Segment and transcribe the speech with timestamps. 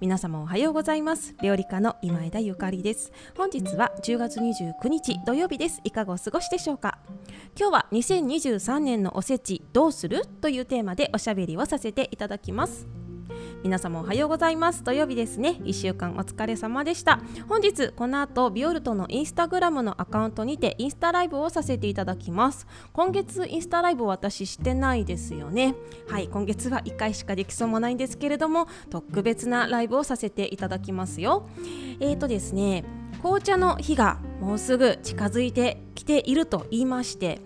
[0.00, 1.34] 皆様おはようございます。
[1.40, 3.12] 料理家の今枝ゆかりです。
[3.36, 5.80] 本日は10月29日土曜日です。
[5.84, 6.98] いかがお過ごしでしょうか？
[7.58, 10.26] 今日は2023年のおせちどうする？
[10.40, 12.88] というテーマでおしゃべりをさせていただきます。
[13.64, 14.84] 皆様おはようございます。
[14.84, 15.58] 土曜日ですね。
[15.62, 17.22] 1週間お疲れ様でした。
[17.48, 22.66] 本日この後ビオルトのインスタグラムのアカウントにてインスタライブをさせていただきます。
[22.92, 25.76] 今月インスタライブ私してないですよね。
[26.06, 31.48] はい今月は1回しかできそうもないんですけれども特別なライブをさせていただきますよ。
[32.00, 32.84] えーとですね
[33.22, 37.40] 紅茶の日がもうすぐ近づいてきていると言いまして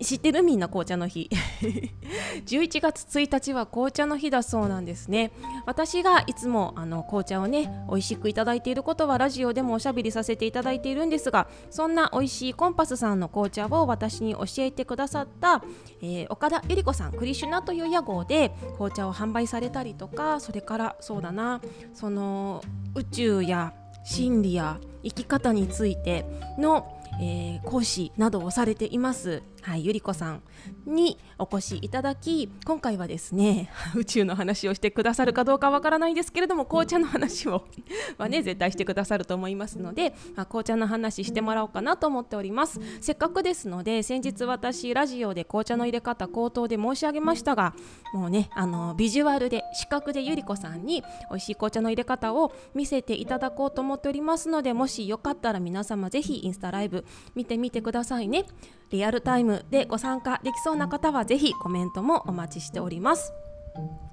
[0.00, 0.42] 知ってる？
[0.42, 1.28] みんな紅茶の日。
[2.46, 5.32] 11月1日は紅茶の日だそうなんですね。
[5.66, 15.62] 私がいつもあの紅茶をね美味しくいただいていることはラジオでもおしゃべりさせていただいているんですがそんな美味しいコンパスさんの紅茶を私に教えてくださった、
[16.00, 21.60] えー、岡田由里子さんクリシュナという屋号で紅茶を販売されたりとかそれからそうだな
[21.92, 22.62] その
[22.94, 26.24] 宇宙や心理や生き方について
[26.58, 30.42] のえー、講師などをされています、はい、ゆりこさん
[30.86, 37.66] にお越しいただき今回はですね 宇宙の話をしてくださるかどうかわからないですけれども紅茶の話を
[38.16, 42.80] はね絶対してくださると思いますので、まあ、紅茶の話してもらおうかなと思っております。
[43.02, 47.74] せっかくですので先日私ラジオで紅茶の入れ方口頭で申し上げましたが
[48.14, 58.46] もうねあのビジュアルで視覚でゆりこさんに美味しい紅茶の入れ方を見せていただこうと思っておりますのでもしよかったら皆様ぜひインスタライブ見てみてくださいね。
[58.90, 63.32] リアルタイムでご参加できそうな方はぜひコメントもお待ちしております。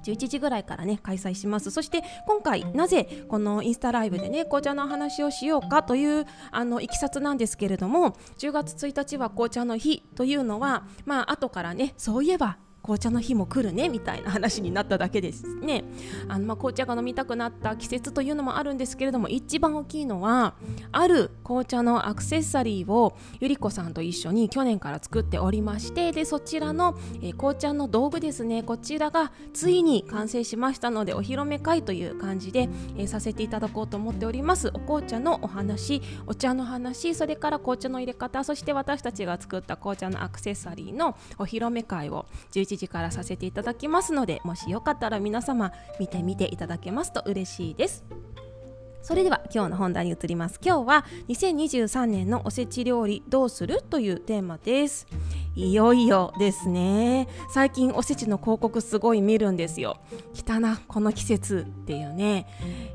[0.05, 1.71] 11時ぐらいからね開催します。
[1.71, 15.83] そして今回なぜこのインスタライブでね紅茶の話をしようかというあのいきさつなんですけれども10月1日は紅茶の日というのはまあ後からねそういえば紅茶の日も来るねみたいな話になっただけですね。
[16.27, 20.53] あの、まあ、紅茶が飲みたくなった季節というのもあるんですけれども一番大きいのは
[20.91, 28.61] ある紅茶のアクセサリーをゆり子さんと一緒に去年から作っておりましてでそちらの、えー、紅茶の道具ですね。
[28.61, 34.69] こちらがついに完成しましたのでお披露目会という感じで、えー、させていただこうと思っております。
[34.75, 48.05] お紅茶のお話お茶の話それから紅茶の入れ方そして私たちが作った紅茶のアクセサリーのお披露目会を11 1時からさせていただきますのでもしよかったら皆様見てみていただけますと嬉しいです。
[49.01, 50.59] それでは今日の本題に移ります。
[50.65, 55.05] 今日は2023年のおせち料理どうするというテーマです。
[55.53, 57.27] いよいよですね。
[57.53, 59.99] 最近おせちの広告すごい見るんですよ。
[60.33, 62.47] 来たなこの季節っていうね。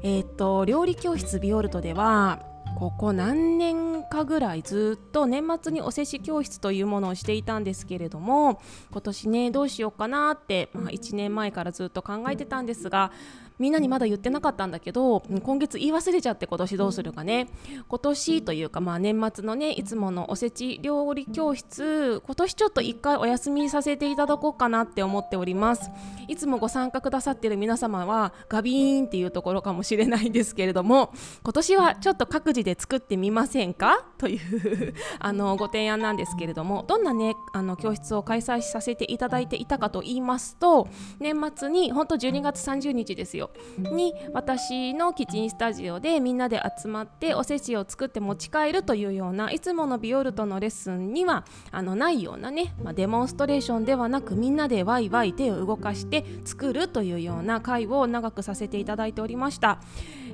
[0.02, 2.42] えっ、と料理教室ビオルトでは
[2.80, 13.12] ここ何年かぐらいずっと年末におせち教室というものをしていたんですけれども今年ねどうしようかなって、まあ、1年前からずっと考えてたんですが
[13.60, 17.48] みんなにまだ言ってなかったんだけど今月言い忘れちゃって今年どうするかね。
[17.88, 25.90] 今年というかまあ年末のねいつものおせち料理教室今年ちょっと一回お休みさせていただこうかなって思っております。
[26.26, 31.12] いつもご参加くださってる皆様はガビーンっていうところかもしれないんですけれども
[31.42, 34.06] 今年はちょっと各自で作ってみませんか？
[34.16, 40.88] という あのご提案なんですけれどもどんなねあの教室を開催させていただいていたかと言いますと
[41.18, 43.49] 年末に本当12月30日ですよ。
[43.78, 59.80] に私のキッチンスタジオでみんなで集まっておせちを作って持ち帰るというようないつものビオルトのレッスンにはあのないようなね、まあ、デモンストレーションではなくみんなでワイワイ手を動かして作るというような会を長くさせていただいておりました。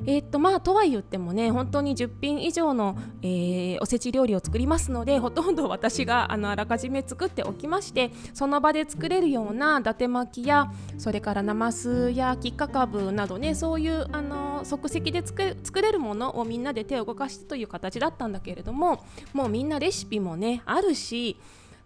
[0.04, 21.38] えー、っとまあとは言ってもね本当に10品以上の、えー、おせち料理を作りますのでほとんど私があのあらかじめ作っておきましてその場で作れるような伊達巻きやそれからなますやきっかかぶなどねそういうあの即席で作作れるものをみんなで手を動かしてという形だったんだけれどももうみんなレシピもねあるし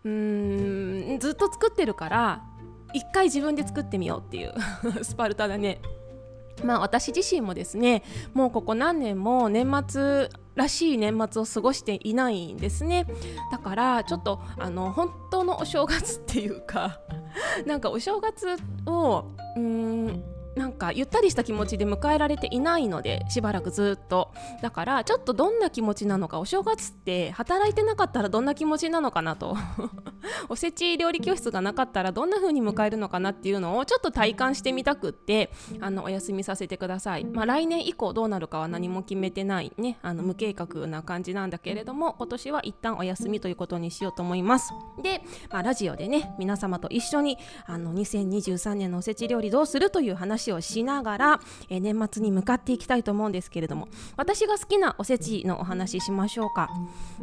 [0.05, 2.43] うーんずっと作ってるから
[2.93, 4.55] 一回自分で作ってみようっていう
[5.05, 5.81] スパルタだね。
[6.65, 8.03] まあ私自身もですね
[8.35, 13.07] もうここ何年も年末らしい年末を過ごしていないんですね。
[13.51, 17.01] だからちょっとあの本当のお正月っていうか
[17.67, 19.25] なんかお正月を
[19.57, 20.23] うん
[20.57, 24.33] なんかゆったりした気持ちで迎えられていないのでしばらくずっと。
[24.63, 29.57] だからちょっとどんな気持ちなのかお正月って働いてなかったらどんな気持ちなのかなと。
[30.49, 35.51] おせち料理教室がなかったらどんな風に迎えるのかなっていうのをちょっと体感してみたくって
[35.81, 44.73] あのお休みさせてください、まあ、来年以降どうなるかは何も決めてないねあの無計画な感じなんだけれども今年は一旦お休みということにしようと思います。
[45.03, 56.71] で、まあ、ラジオでね皆様と一緒にあの2023年のおせち料理どうするという話をししながら、えー、年末に向かっていきたいと思うんですけれども私が好きなおせちのお話しましょうか。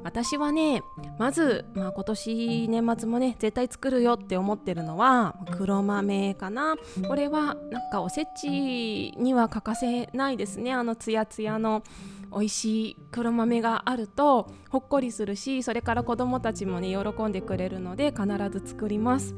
[0.03, 0.83] 私はね
[1.17, 6.75] まず、まあ、今年年末もね絶対作るよって思ってるのは黒豆かな。
[7.07, 10.73] これはなんかおせちには欠かせないですね。
[10.73, 11.83] あのツヤツヤの
[12.31, 19.35] 美味しい黒豆があるとほっこりするしそれから子どもたちもね喜んでくれるので必ず作ります。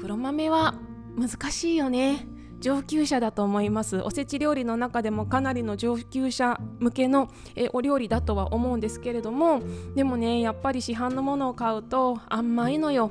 [0.00, 0.74] 黒豆は
[1.16, 2.26] 難しいよね。
[2.60, 3.98] 上級者だと思います。
[4.02, 9.62] おせち料理の中でもかなりの上級者向けのえお料理だとは思うんですけれども
[9.94, 13.10] でもねやっぱり市販のものを買うと甘いのよ。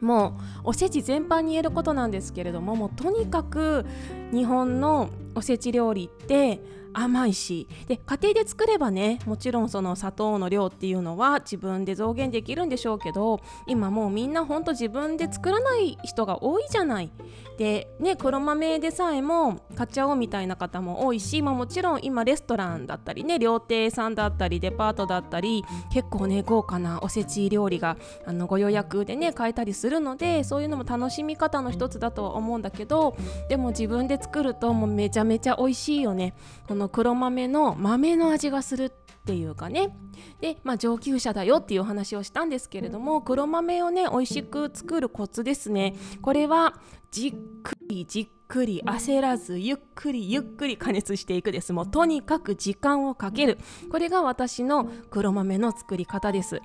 [0.00, 3.84] もうおせち全般に言えることなんですけれどももうとにかく
[4.32, 6.58] 日本のおせち料理って
[6.92, 7.68] 甘いし。
[7.88, 17.10] で家庭で作ればねもちろんその砂糖の量っていうのは自分で増減できるんでしょうけど今もうみんなほんと自分で作らない人が多いじゃない。
[17.58, 33.14] でね黒豆でさえも買っちゃおうみたいな方も多いし、まあ、もちろん今レストランだったりね料亭さんだったりデパートだったり結構ね豪華なおせち料理があのご予約でね買えたりするのでそういうのも楽しみ方の一つだとは思うんだけど
[33.50, 36.32] でも自分で作るともうめちゃめちゃ美味しいよね。
[36.66, 38.90] この黒豆の豆の味がするっ
[39.26, 39.96] ていうかね。
[40.40, 45.94] で、まあ、上級者だよっていうお話をしたんですけれども黒豆をね美味しく作るコツですね。
[46.22, 46.74] これは
[47.10, 47.32] じっ
[47.62, 51.72] くりじっくり焦らずゆっくりゆっくり加熱していくです。
[51.72, 53.58] もうとにかく時間をかける。
[53.90, 56.60] これが私の黒豆の作り方です。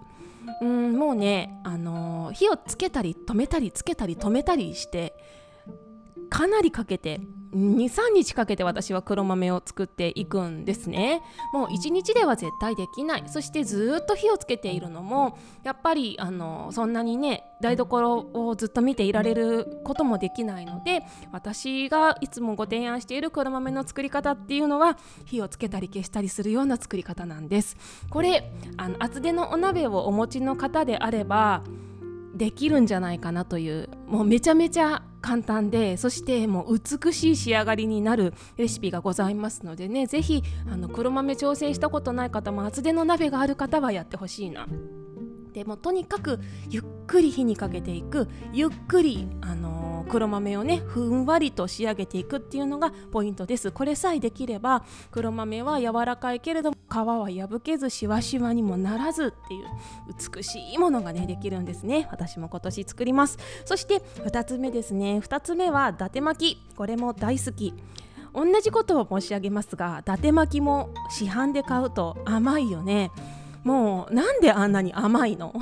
[0.62, 5.16] うんもうね、あのー、火をつけたり止めたりつけたり止めたりして
[6.30, 7.22] かなりかけて
[7.56, 11.22] 23日かけて私は黒豆を作っていくんですね。
[11.54, 13.24] もう1日では絶対できない。
[13.28, 27.78] そしてずっと火をつけているのもやっぱりあのそんなにね台所をずっと見ていられることもできないので私がいつもご提案している黒豆の作り方っていうのは火をつけたり消したりするような作り方なんです。
[28.10, 31.64] これあの厚手のお鍋をお持ちの方であれば
[32.36, 40.44] できるんじゃないかなというもうめちゃめちゃ簡単でそしてもう美しい仕上がりになるレシピがございますのでね是非
[40.94, 44.68] 黒豆挑戦したことない方も厚手の鍋がある方はやってほしいな。
[45.54, 53.72] でもとにかくゆっくり火にかけていくゆっくり、あのー、黒豆をねふんわりと仕上げていくっていうのがポイントです。
[53.72, 59.66] これさえできれば黒豆は柔らかいけれども皮は破けずしわしわにもならずっていう
[60.36, 62.08] 美しいものがねできるんですね。
[62.12, 63.38] 私も今年作ります。
[63.66, 65.20] そして2つ目ですね。
[65.20, 66.76] 2つ目は伊達巻き。
[66.76, 67.74] これも大好き。
[68.34, 73.12] 同じことを申し上げますが伊達巻きも市販で買うと甘いよね。
[73.64, 75.54] もうなんであんなに甘いの？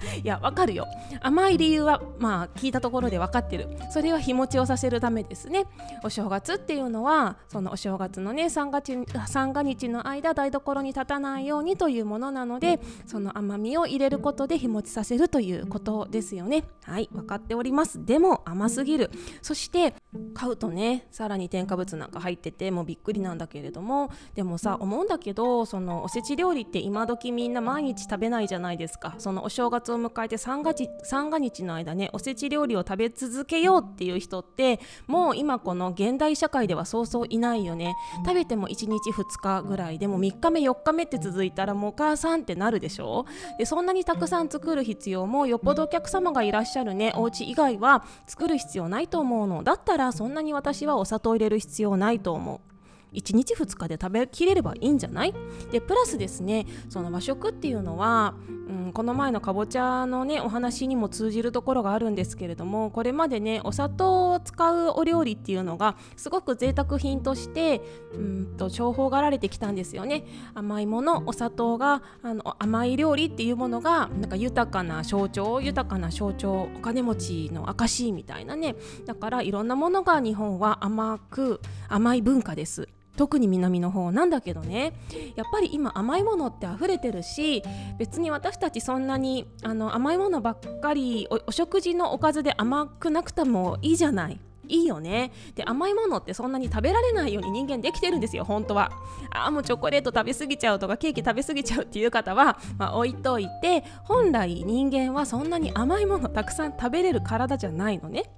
[0.22, 0.86] いやわかるよ。
[1.20, 3.68] 甘い理由はまあ聞いたところで分かってる。
[3.90, 5.66] それは日持ちをさせるためですね。
[6.02, 8.82] お正月っていうのはそのお正月のね三が
[9.26, 16.64] 三が日の間台所に立たないようにというものなのでその甘みを入れることで日持ちさせるということですよね。
[16.82, 18.04] はい分かっております。
[18.04, 19.10] でも甘すぎる。
[19.42, 19.94] そして
[20.34, 29.14] 買うとねさらに添加物なんか入っててもうびっくりなんだけれどもでもさ思うんだけどそのおせち料理って今時みんな毎日食べないじゃないですか。
[29.18, 37.94] そのお正月を迎えて三が日三が日の間ねおせち料理を食べ続けようっていう人ってもう今この現代社会ではそうそういないよね。
[38.24, 43.26] 食べても1日2日ぐらいでも3日目4日目って続いたらもうお母さんってなるでしょ？
[43.58, 49.62] でそんなにたくさん作る必要もよっぽどお客様がいらっしゃるねお家以外は作る必要ないと思うの。
[49.62, 52.69] だったらそんなに私はお砂糖入れる必要ないと思う。
[53.12, 55.34] 1日2日で食べきれればいいんじゃない？
[55.72, 67.80] でプラスですねその和食っていうのは、うん、この前のかぼちゃのねお話にも通じるところがあるんですけれどもこれまでねお砂糖を使うお料理っていうのがすごく贅沢品として
[68.14, 70.24] うんと重宝がられてきたんですよね。
[70.54, 78.76] 甘いものお砂糖があの甘い料理っていうものがなんか豊かな象徴豊かな象徴お金持ちの証みたいなね。
[79.06, 82.88] だからいろんなものが日本は甘く甘い文化です。
[83.16, 84.94] 特に南の方なんだけどね。
[85.36, 87.62] やっぱり今甘いものって溢れてるし
[87.98, 94.40] 別に私たちそんなにあの甘いものばっかりお食事のおかずで甘くなくてもいいじゃない。
[94.70, 95.32] いいよね。
[95.56, 98.92] で甘いものってそんなに食べられないように人間できてるんですよ本当は。
[99.30, 108.30] ああもうチョコレート食べ過ぎちゃうとかケーキ食べ過ぎちゃうっていう方は、まあ、置いといて本来人間はそんなに甘いものたくさん食べれる体じゃないのね。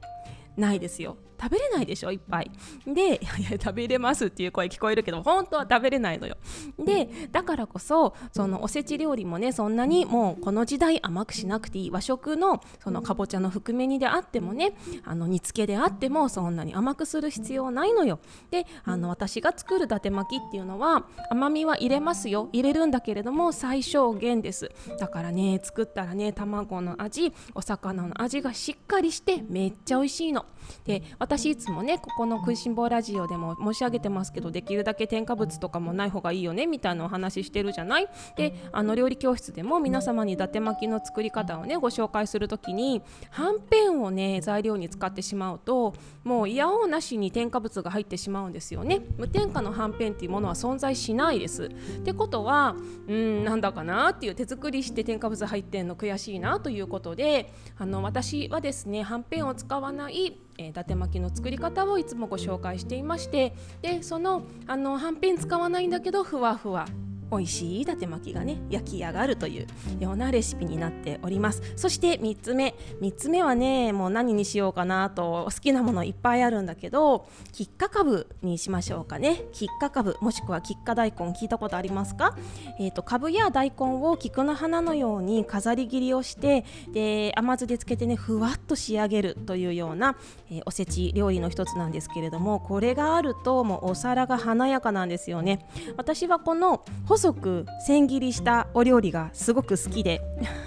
[0.56, 1.16] ないですよ。
[1.42, 2.50] 食べれないでしょいっぱい。
[2.86, 3.18] でい
[3.50, 6.36] や食べれますっていう声聞こえるけど本当は食べれないのよ。
[6.78, 18.20] でだからこそそのおせち料理もねそんなにもうこの時代甘くしなくていい和食のそのかぼちゃの含め煮であってもねあの煮付けであってもそんなに甘くする必要ないのよ。
[18.50, 22.48] であの私が作る伊達巻きっていうのは甘みは入れますよ。
[22.52, 24.70] 入れるんだけれども最小限です。
[24.98, 30.46] だからね作ったらね卵の味お魚の味がしっかりしてめっちゃ美味しいの。
[30.84, 31.02] で
[31.32, 38.08] 私いつもねここの「食いしん坊ラジオ」でも申し上げてますけどできるだけ添加物とかもない方がいいよねみたいなお話してるじゃない？
[38.36, 49.00] であの料理教室でも皆様に伊達巻きの作り方をねご紹介する時にはんぺんをね材料に使ってしまうともういやおうなしに添加物が入ってしまうんですよね。
[49.16, 51.64] 無添加のはんぺんっていうものは存在しないです。
[51.64, 52.76] ってことは
[53.08, 66.86] うんなんだかなっていう手作りして添加物入ってんの悔しいなということであの私はですねはんぺんを使わないえー、伊達巻きの作り方をいつもご紹介していましてでそのあのはんぺん使わないんだけどふわふわ。
[67.32, 69.66] 美味しい伊達巻きがね焼き上がるという
[69.98, 71.62] ようなレシピになっております。
[71.76, 72.74] そして3つ目。
[73.00, 79.44] 3つ目はねもう何にしようかなと好きなものいっぱいあるんだけどキッカカブにしましょうかね。
[79.52, 82.36] キッカカブもしくはキッカ大根聞いたことありますか？
[82.78, 90.16] えーと、カブや大根を菊の花のように飾り切りをしてで甘酢でつけてねふわっと仕上げるというような、
[90.50, 95.66] えー、おせち料理の一つなんですけれどもこれがあるともうお皿が華やかなんですよね。
[95.96, 100.20] 私はこの細細く千切りしたお料理がすごく好きで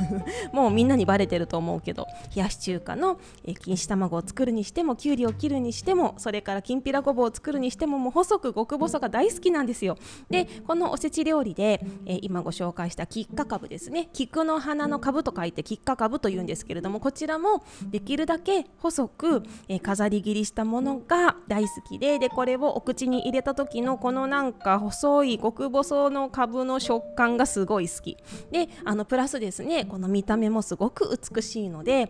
[0.54, 9.98] もうみんなにバレてると思うけど冷やし中華の、え錦糸卵を作るにしてもきゅうりを切るにしてもそれからきんぴらごぼうを作るにしてももう細く極細が大好きなんですよ。
[10.30, 14.08] でこのおせち料理で、え今ご紹介した菊花かぶですね。
[14.14, 28.18] 菊の花の株と書いて菊花かぶというんですけれどもこちらもできるだけ細く、え飾り切りしたものが大好きででこれをお口に入れた時のこのなんか細い極細の株ぶの食感がすごい好き。
[28.52, 32.10] であのプラスですねこの見た目もすごく美しいので、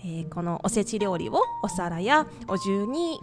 [0.00, 3.20] えー、このおせち料理をお皿やお重に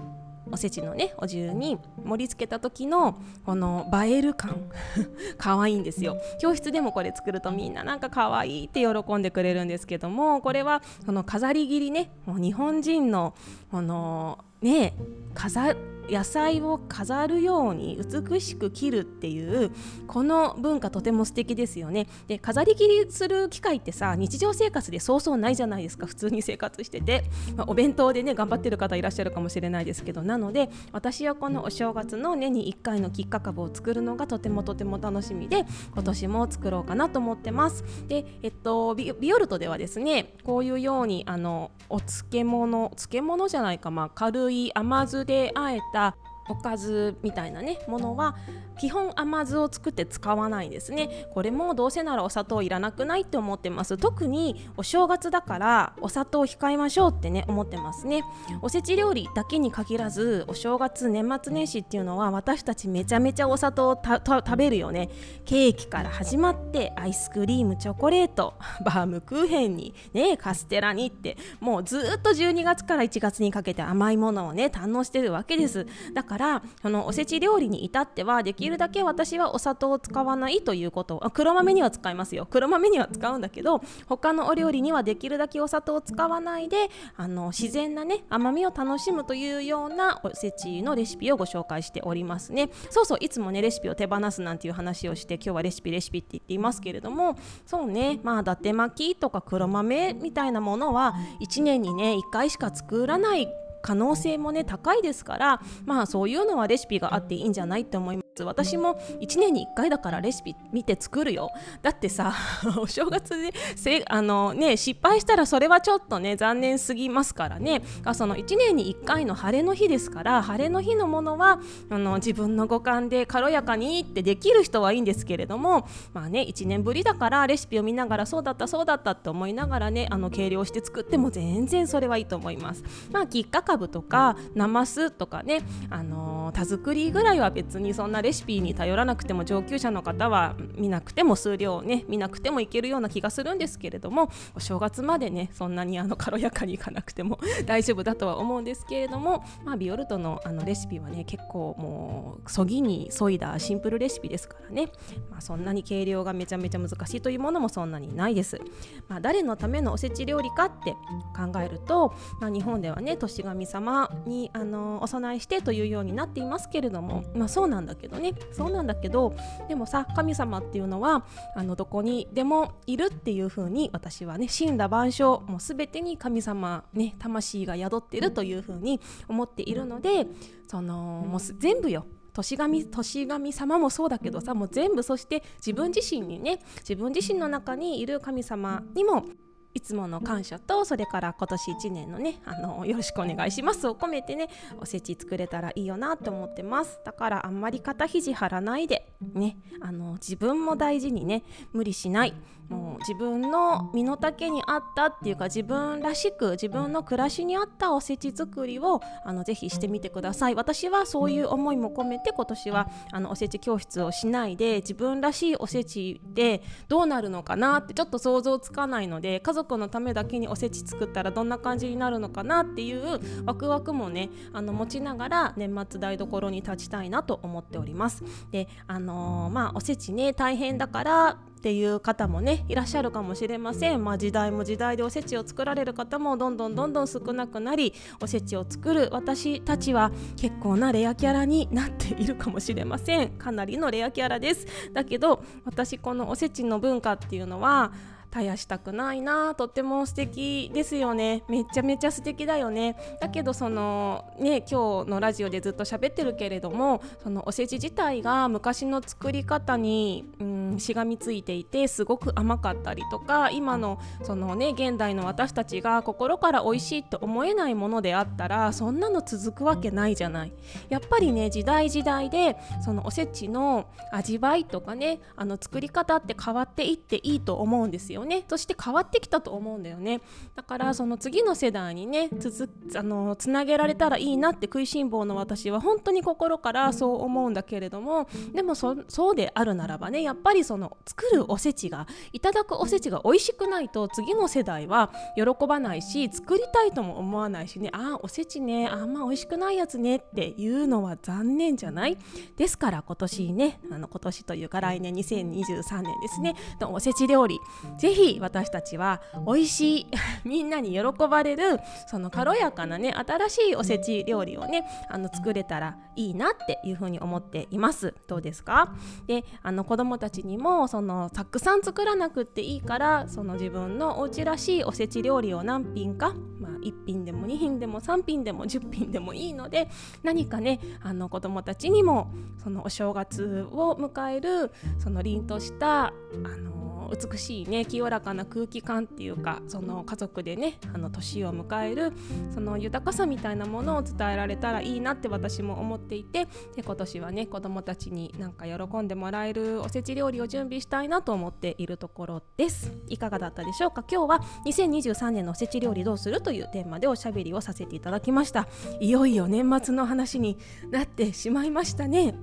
[0.52, 4.70] おせちのねお重に盛り付けた時のこの映える感。
[5.38, 6.18] 可愛いんですよ。
[6.40, 13.34] 教室でもこれ作るとみんななんか可愛いって喜んでくれるんですけどもこれはその飾り切りねもう日本人の
[13.72, 14.94] このね
[15.34, 15.76] 飾
[16.10, 19.72] 野菜を飾るように美しく切るっていう
[20.08, 22.08] この文化とても素敵ですよね。
[22.28, 26.08] で飾り切りする機会ってさ日常生活でそうそうないじゃないですか。
[26.08, 27.24] 普通に生活してて、
[27.56, 30.22] まあ、お弁当でね頑張ってる方いらっしゃるかもしれないですけど。
[30.22, 37.84] なので私はこのお正月の年に1回のきっかかぶを作るのがとてもとても楽しみで今年も作ろうかなと思ってます。
[38.08, 43.92] でえっとビオルトではですねこういうようにあのお漬物漬物じゃないか。
[43.92, 46.16] まあ軽い甘酢であえた
[46.50, 48.36] おかずみたいなねものは
[48.80, 51.28] 基本甘酢を作って使わないですね。
[51.34, 53.96] これもどうせならお砂糖いらなくないって思ってます。
[53.98, 58.24] 特にお正月だからお砂糖控えましょうってね思ってますね。
[58.64, 65.10] おせち料理だけに限らずお正月年末年始っていうのは私たちめちゃめちゃお砂糖を食べるよね。
[65.46, 75.86] ケーキから始まってアイスクリームチョコレート バームクーヘンにねカステラにってもうずっと12月から1月にかけて甘いものをね堪能してるわけです。
[76.16, 81.20] だからからそのおせち料理に至ってはできるだけ私はお砂糖を使わないということ。
[81.24, 82.48] あ黒豆には使いますよ。
[82.50, 92.70] 黒豆には使うんだけど他のお料理にはできるだけお砂糖を使わないであの自然なね甘みを楽しむというようなおせちのレシピをご紹介しておりますね。
[92.90, 97.36] そうそういつもねレシピを手放すなんていう話をして今日はレシピレシピって言っていますけれども。
[97.66, 103.50] そうねまあ伊達巻きとか黒豆みたいなものは1年にね1回しか作らない
[103.82, 108.44] 可能性もね高いですからまあそういうのはレシピがあっていいんじゃないって思います。
[108.44, 111.50] 私も1年に1回だからレシピ見て作るよ。
[111.82, 112.34] だってさ
[112.80, 117.82] お正月でせあの、ね、失敗したらそれはちょっとね残念すぎますからね。
[118.14, 121.60] その1年に1回の晴れの日ですから晴れの日のものは
[121.90, 132.84] あの自分の五感で軽やかにってできる人はいいんですけれどもまあね1年ぶりだからレシピを見ながらそうだったそうだったって思いながらねあの計量して作っても全然それはいいと思います。
[133.12, 154.92] まあきっかかぶとかなますとかね、あのー、田作りぐらいは別にそんなレシピに頼らなくても上級者の方は見なくても数量ね見なくてもいけるような気がするんですけれどもお正月までねそんなにあの軽やかにいかなくても 大丈夫だとは思うんですけれども、まあ、ビオルトのあのレシピはね結構もうそぎにそいだシンプルレシピですからね、
[155.30, 158.60] まあ、そんなに計量がめちゃめちゃ難しいというものもそんなにないです。
[159.08, 160.92] まあ、誰のためのおせち料理かって
[161.36, 168.34] 考えると、まあ、日本ではね年神様にあのお供えしてというようになっていますけれども、まあ、そうなんだけどね。
[168.52, 169.36] そうなんだけど
[169.68, 171.24] でもさ神様っていうのは
[171.56, 180.26] あのどこにでもいるっていう風に私はね神羅万象もう全てに神様ね魂が宿ってるという風に思っているので
[180.68, 182.08] そのもう全部よ。
[182.34, 189.26] 年神年神様もそうだけどさもう全部そして自分自身にね自分自身の中にいる神様にも
[189.74, 194.50] いつもの感謝とそれから今年1年のねあのよろしくお願いしますを込めてね
[194.80, 197.00] おせち作れたらいいよなと思ってます。
[197.06, 202.34] だからあんまり肩肘張らないでねあの自分も大事にね無理しない。
[202.70, 210.56] もう自分の身の丈に合ったっていうか自分らしく自分の暮らしに合ったおせち作りをあのぜひしてみてください。
[210.56, 228.24] 私はそういう思いも込めて今年はあのおせち教室をしないで自分らしいおせちでどうなるのかなってちょっと想像つかないので家族のためだけにおせち作ったらどんな感じになるのかなっていうワクワクもねあの持ちながら年末台所に立ちたいなと思っております。
[228.52, 243.30] であのー、まあおせちね大変だからっていう方もねいらっしゃるかもしれません、まあ、時代も時代でおせちを作られる方もどんどんどんどん少なくなりおせちを作る私たちは結構なレアキャラになっているかもしれません。
[243.38, 244.66] かなりのレアキャラです。
[244.92, 247.92] だけど私このおせちの文化っていうのは
[248.32, 270.54] 絶やしたくないなとっても素敵ですよねめちゃめちゃ素敵だよねだけどそのね今日のラジオでずっと喋ってるけれどもそのおせち自体が昔の作り方に、うん、しがみついていてすごく甘かったりとか今のそのね現代の私たちが心から美味しいと思えないものであったらそんなの続くわけないじゃない
[270.88, 280.22] やっぱりね時代時代でそのおせちの味わいとかねあの作り方って変わっていっていいと思うんですよよねそして変わってきたと思うんだよね。
[280.56, 288.92] だからその次の世代にねつあのつなげられたらいいなって食いしん坊の私は本当に心からそう思うんだけれどもでもそ
[289.32, 302.18] うであるならばねやっぱりその作るおせちがいただくおせちが美味しくないと次の世代は喜ばないし作りたいとも思わないしねああおせちねあんま美味しくないやつねっていうのは残念じゃない？
[302.58, 306.56] ですから今年ねあの今年というか来年2023年ですね
[306.88, 307.60] おせち料理
[307.98, 310.08] ぜぜひ私たちは美味しい
[310.44, 318.14] みんなに喜ばれるその軽やかなね新しいおせち料理をねあの作れたらいいなっていうふうに思っています。
[318.28, 318.94] どうですか？
[319.28, 329.88] であの子供たちにもそのたくさん作らなくっていいからその自分のお家らしいおせち料理を何品か、まあ、1品でも2品でも3品でも10品でもいいので
[330.24, 336.14] 何かねあの子供たちにもそのお正月を迎えるその凛としたあ
[336.58, 342.14] の美しいね清らかな空気感っていうかその家族でねあの年を迎える
[342.54, 352.92] その豊かさみたいなものを伝えられたらいいなって私も思っていてで今年はね子どもたちになんか喜んでもらえるおせち料理を準備したいなと思っているところです。
[353.08, 354.04] いかがだったでしょうか？
[354.10, 358.68] 今日は2023年のおせち料理どうするというテーマでおしゃべりをさせていただきました。
[359.00, 360.58] いよいよ年末の話に
[360.90, 362.36] なってしまいましたね。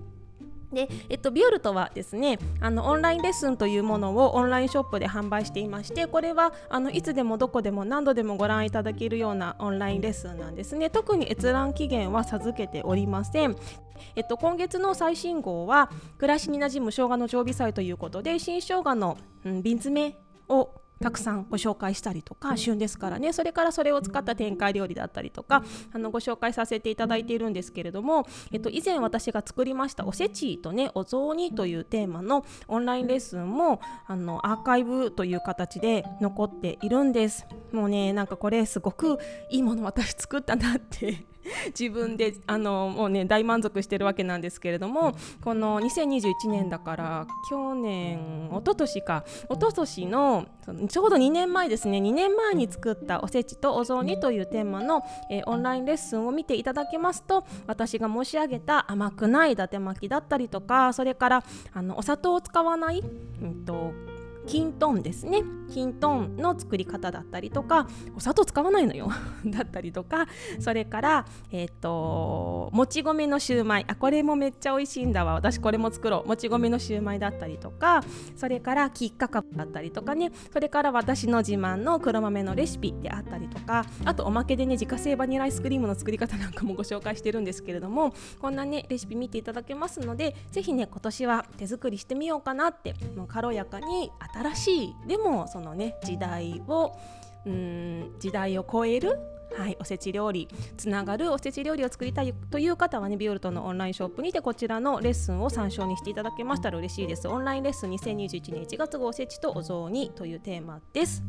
[0.73, 10.91] で、えっと、ビオルトはですねあのオンラインレッスンというものをオンラインショップで販売していましてこれはあのいつでもどこでも何度でもご覧いただけるようなオンラインレッスンなんですね。
[10.91, 13.57] 特に閲覧期限は授けておりません。
[14.15, 20.17] えっと、今月の最新号は暮らしに馴染む生姜の常備菜ということで新生姜の、うん、瓶詰め
[20.49, 23.33] をたくさんご紹介したりとか旬ですからね。
[23.33, 37.47] それからそれを使った展開料理だったりとかあのご紹介させていただいているんですけれども、えっと、以前私が作りましたおせちとねお雑煮というテーマのオンラインレッスンもあのアーカイブという形で残っているんです。
[37.73, 39.19] もうねなんかこれすごく
[39.51, 41.27] いいもの私作ったなって
[41.79, 50.47] 自分であのもうね大満足してるわけなんですけれどもこの2021年だから去年一昨年か一昨年の
[50.89, 63.01] ちょうど2年前ですね2年前に作ったおせちとお雑煮というテーマの、えー、オンラインレッスンを見ていただけますと私が申し上げた甘くない伊達巻きだったりとかそれからあのお砂糖を使わない、
[63.43, 63.93] うんと
[64.49, 65.43] きんとんですね。
[65.69, 69.11] きんとんの作り方だったりとかお砂糖使わないのよ。
[69.45, 70.27] だったりとか
[70.59, 73.85] それからえっ、ともち米のシューマイ。
[73.87, 75.35] あこれもめっちゃ美味しいんだわ。
[75.35, 76.29] 私これも作ろう。
[76.29, 78.03] もち米のシューマイだったりとか
[78.35, 80.33] それからきっかかだったりとかね。
[80.51, 94.97] それから私の自慢の黒豆のレシピであったりとかあとおまけでね自家製バニラアイスクリームの作り方なんかもご紹介してるんですけれどもこんなねレシピ見ていただけますのでぜひね今年は手作りしてみようかなってもう軽やかに新新しい。
[95.07, 96.97] でもそのね時代を
[97.47, 99.19] うん時代を超える
[99.57, 100.47] はい、おせち料理
[100.77, 107.27] つながるおせち料理を作りたいという方はねビオルトのオンラインショップにてこちらのレッスンを参照にしていただけましたら嬉しいです。
[107.29, 111.23] オンラインレッスン2021年1月号おせちとお雑煮というテーマです。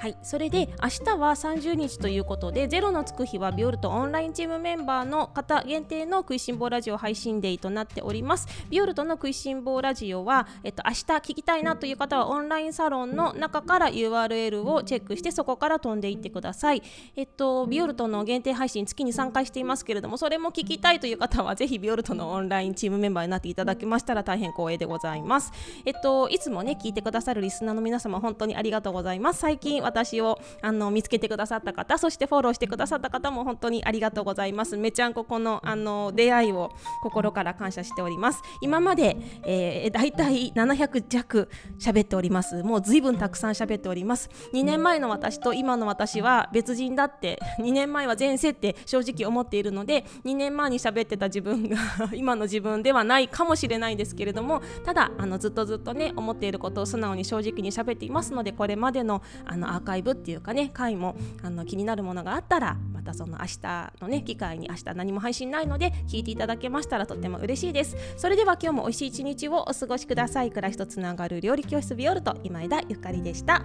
[0.00, 8.46] はいそれで明日は30日ということでゼロのつく日はビオルトオンラインチームメンバーの方限定の食いしん坊ラジオ配信デーとなっております。
[8.70, 16.82] ビオルトの食いしん坊ラジオは、えっと、明日聞きたいなという方はオンラインサロンの中から URL をチェックしてそこから飛んでいってください。
[17.16, 25.50] えっとビオルトの限定配信月に3回していますけれどもそれも聞きたいという方はぜひビオルトのオンラインチームメンバーになっていただけましたら大変光栄でございます。
[25.84, 29.40] えっといつもね聞いてくださるリスナーの皆様本当にありがとうございます。
[29.40, 34.76] 最近私をあの見つけてくださった方そしてフォローしてくださった方も本当にありがとうございます。
[34.76, 36.70] めちゃんここのあの出会いを
[37.02, 38.42] 心から感謝しております。
[38.60, 41.48] 今まで、えー、大体700弱
[41.78, 42.62] 喋っております。
[42.62, 44.30] もう随分たくさん喋っております。
[44.52, 51.76] 2年前の私と今の私は別人だって2年前は前世って正直思っているので2年前に喋ってた自分が
[52.14, 73.62] 今の自分ではないかもしれないですけれどもただあのずっとずっとね思っていることを素直に正直に喋っていますのでこれまでのあのアーカイブっていうかね回もあの気になるものがあったらまたその明日のね機会に明日何も配信ないので聞いていただけましたらとっても嬉しいですそれでは今日も美味しい一日をお過ごしください暮らしとつながる料理教室ビオルト今枝ゆかりでした。